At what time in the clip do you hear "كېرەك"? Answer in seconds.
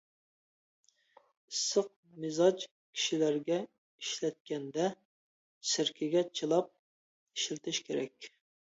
7.89-8.35